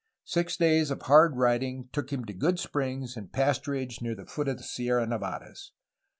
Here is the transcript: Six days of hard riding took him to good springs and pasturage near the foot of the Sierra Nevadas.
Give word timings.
Six 0.25 0.57
days 0.57 0.89
of 0.89 1.03
hard 1.03 1.37
riding 1.37 1.89
took 1.93 2.11
him 2.11 2.25
to 2.25 2.33
good 2.33 2.57
springs 2.59 3.15
and 3.15 3.31
pasturage 3.31 4.01
near 4.01 4.15
the 4.15 4.25
foot 4.25 4.47
of 4.47 4.57
the 4.57 4.63
Sierra 4.63 5.05
Nevadas. 5.05 5.73